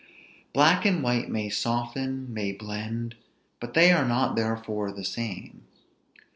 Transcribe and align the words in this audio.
Black 0.51 0.83
and 0.83 1.03
white 1.03 1.29
may 1.29 1.47
soften, 1.47 2.33
may 2.33 2.53
blend; 2.53 3.13
but 3.59 3.75
they 3.75 3.91
are 3.91 4.07
not 4.07 4.35
therefore 4.35 4.91
the 4.91 5.05
same. 5.05 5.65